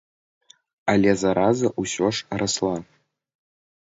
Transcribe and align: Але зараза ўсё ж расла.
Але 0.93 1.11
зараза 1.23 1.69
ўсё 1.83 2.09
ж 2.19 2.39
расла. 2.43 2.75